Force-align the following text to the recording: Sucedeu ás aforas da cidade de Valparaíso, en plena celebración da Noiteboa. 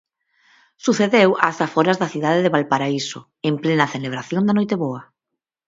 Sucedeu 0.85 1.29
ás 1.49 1.57
aforas 1.67 1.97
da 2.01 2.11
cidade 2.13 2.43
de 2.43 2.51
Valparaíso, 2.57 3.19
en 3.47 3.55
plena 3.63 3.91
celebración 3.95 4.43
da 4.45 4.55
Noiteboa. 4.57 5.01